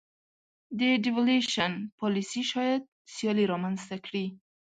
[0.79, 2.81] د devaluation پالیسي شاید
[3.13, 4.25] سیالي رامنځته کړي.